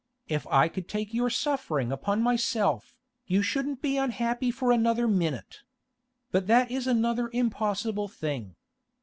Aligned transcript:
If 0.27 0.47
I 0.47 0.67
could 0.67 0.87
take 0.87 1.13
your 1.13 1.29
suffering 1.29 1.91
upon 1.91 2.23
myself, 2.23 2.95
you 3.27 3.43
shouldn't 3.43 3.83
be 3.83 3.97
unhappy 3.97 4.49
for 4.49 4.71
another 4.71 5.07
minute. 5.07 5.59
But 6.31 6.47
that 6.47 6.71
is 6.71 6.87
another 6.87 7.29
impossible 7.33 8.07
thing. 8.07 8.55